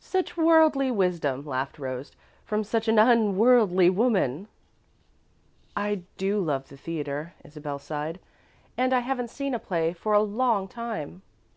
"Such 0.00 0.36
worldly 0.36 0.90
wisdom," 0.90 1.46
laughed 1.46 1.78
Rose, 1.78 2.10
"from 2.44 2.64
such 2.64 2.88
an 2.88 2.98
unworldly 2.98 3.88
woman!" 3.88 4.48
"I 5.76 6.02
do 6.16 6.40
love 6.40 6.70
the 6.70 6.76
theatre," 6.76 7.34
Isabel 7.44 7.78
sighed, 7.78 8.18
"and 8.76 8.92
I 8.92 8.98
haven't 8.98 9.30
seen 9.30 9.54
a 9.54 9.60
play 9.60 9.92
for 9.92 10.12
a 10.12 10.22
long 10.24 10.66
time." 10.66 11.22